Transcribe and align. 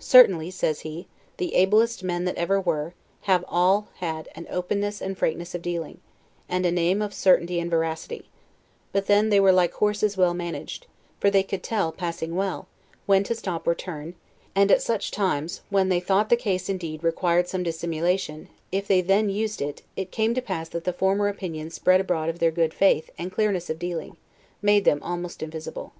Certainly 0.00 0.50
(says 0.50 0.80
he) 0.80 1.06
the 1.36 1.54
ablest 1.54 2.02
men 2.02 2.24
that 2.24 2.34
ever 2.34 2.60
were, 2.60 2.92
have 3.30 3.44
all 3.46 3.86
had 4.00 4.28
an 4.34 4.48
openness 4.50 5.00
and 5.00 5.16
frankness 5.16 5.54
of 5.54 5.62
dealing, 5.62 6.00
and 6.48 6.66
a 6.66 6.72
name 6.72 7.00
of 7.00 7.14
certainty 7.14 7.60
and 7.60 7.70
veracity; 7.70 8.28
but 8.90 9.06
then, 9.06 9.28
they 9.28 9.38
were 9.38 9.52
like 9.52 9.74
horses 9.74 10.16
well 10.16 10.34
managed; 10.34 10.88
for 11.20 11.30
they 11.30 11.44
could 11.44 11.62
tell, 11.62 11.92
passing 11.92 12.34
well, 12.34 12.66
when 13.06 13.22
to 13.22 13.32
stop 13.36 13.64
or 13.64 13.76
turn; 13.76 14.16
and 14.56 14.72
at 14.72 14.82
such 14.82 15.12
times, 15.12 15.60
when 15.70 15.88
they 15.88 16.00
thought 16.00 16.30
the 16.30 16.36
case 16.36 16.68
indeed 16.68 17.04
required 17.04 17.46
some 17.46 17.62
dissimulation, 17.62 18.48
if 18.72 18.88
then 18.88 19.06
they 19.28 19.32
used 19.32 19.62
it, 19.62 19.82
it 19.94 20.10
came 20.10 20.34
to 20.34 20.42
pass 20.42 20.68
that 20.68 20.82
the 20.82 20.92
former 20.92 21.28
opinion 21.28 21.70
spread 21.70 22.00
abroad 22.00 22.28
of 22.28 22.40
their 22.40 22.50
good 22.50 22.74
faith 22.74 23.08
and 23.18 23.30
clearness 23.30 23.70
of 23.70 23.78
dealing, 23.78 24.16
made 24.60 24.84
them 24.84 24.98
almost 25.04 25.44
invisible. 25.44 25.92